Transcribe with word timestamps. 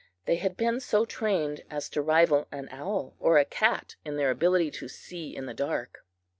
They 0.25 0.37
had 0.37 0.57
been 0.57 0.79
so 0.79 1.05
trained 1.05 1.61
as 1.69 1.87
to 1.89 2.01
rival 2.01 2.47
an 2.51 2.69
owl 2.71 3.13
or 3.19 3.37
a 3.37 3.45
cat 3.45 3.97
in 4.03 4.15
their 4.15 4.31
ability 4.31 4.71
to 4.71 4.87
see 4.87 5.35
in 5.35 5.45
the 5.45 5.53
dark. 5.53 5.99